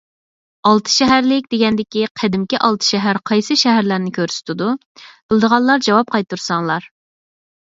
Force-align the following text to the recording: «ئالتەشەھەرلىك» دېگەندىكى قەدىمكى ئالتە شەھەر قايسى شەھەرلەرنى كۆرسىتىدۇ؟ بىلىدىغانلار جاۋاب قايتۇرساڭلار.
«ئالتەشەھەرلىك» 0.67 1.49
دېگەندىكى 1.51 2.05
قەدىمكى 2.21 2.59
ئالتە 2.69 2.87
شەھەر 2.93 3.19
قايسى 3.31 3.59
شەھەرلەرنى 3.65 4.15
كۆرسىتىدۇ؟ 4.17 4.71
بىلىدىغانلار 5.05 5.85
جاۋاب 5.91 6.11
قايتۇرساڭلار. 6.17 6.91